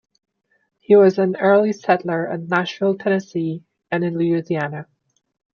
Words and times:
He 0.79 0.95
was 0.95 1.19
an 1.19 1.35
early 1.35 1.73
settler 1.73 2.27
at 2.27 2.47
Nashville, 2.47 2.97
Tennessee 2.97 3.63
and 3.91 4.03
in 4.03 4.15
Louisiana. 4.17 4.87